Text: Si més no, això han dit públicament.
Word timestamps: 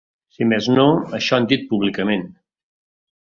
Si 0.35 0.45
més 0.53 0.69
no, 0.77 0.85
això 1.17 1.37
han 1.37 1.45
dit 1.51 1.67
públicament. 1.73 2.23